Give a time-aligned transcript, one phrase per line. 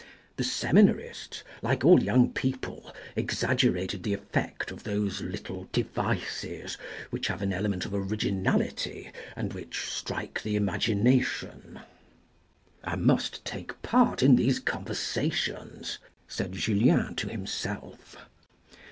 [0.37, 6.75] The seminarists, like all young people, exag gerated the effect of those little devices,
[7.11, 11.81] which have an element of originality, and which strike the imagination."
[12.83, 18.17] I must take part in these conversations," said Julien to himself.